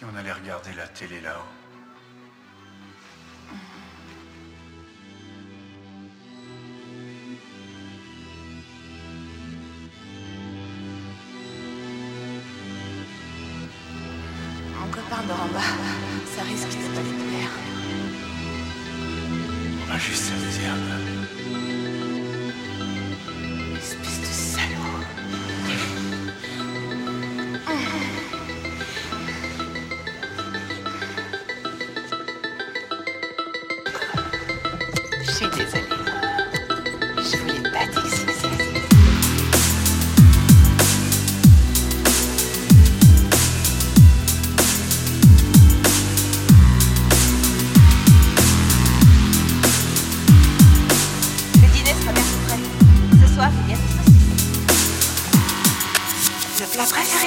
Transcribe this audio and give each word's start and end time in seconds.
Si 0.00 0.06
on 0.10 0.16
allait 0.16 0.32
regarder 0.32 0.70
la 0.78 0.88
télé 0.88 1.20
là-haut. 1.20 1.42
Mon 14.74 14.90
copain 14.90 15.22
dort 15.28 15.42
en 15.42 15.48
bas. 15.48 15.60
Ça 16.34 16.44
risque 16.44 16.68
de 16.68 16.94
pas 16.94 17.02
lui 17.02 17.12
plaire. 17.28 17.50
On 19.82 19.92
va 19.92 19.98
juste 19.98 20.22
s'amuser 20.22 20.66
un 20.66 20.76
peu. 20.76 21.19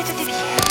life 0.05 0.19
at 0.19 0.57
the 0.57 0.62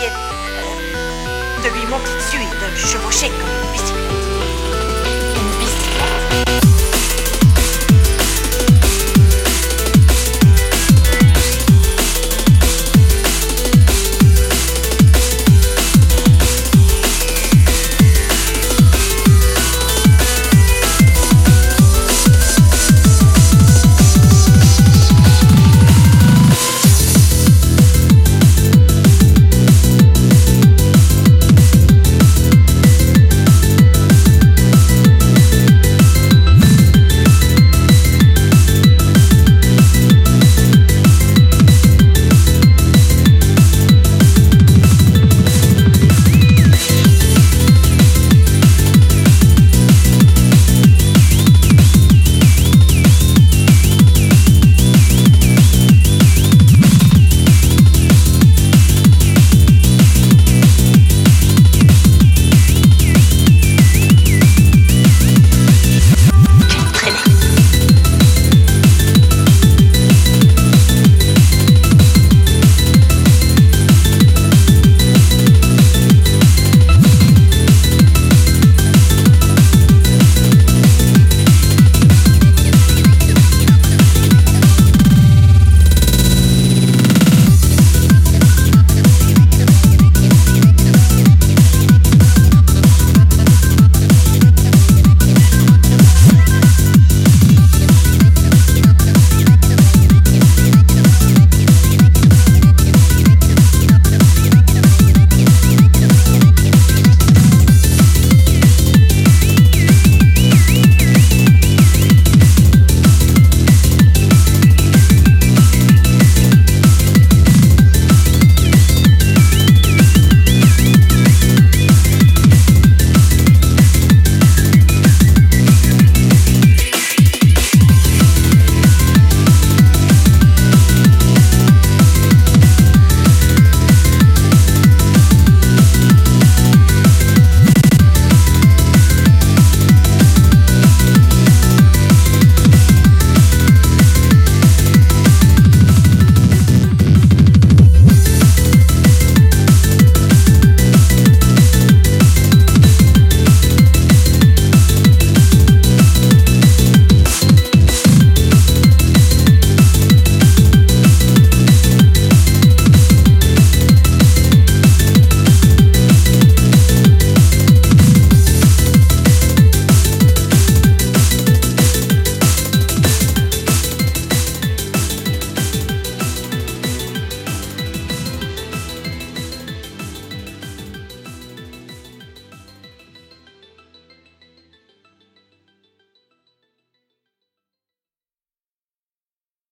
De 0.00 1.68
lui 1.68 1.86
monter 1.86 2.14
dessus 2.14 2.38
et 2.40 2.64
de 2.64 2.70
le 2.70 2.76
chevaucher 2.76 3.28
comme 3.28 3.50
une 3.62 3.72
bicyclette. 3.72 4.41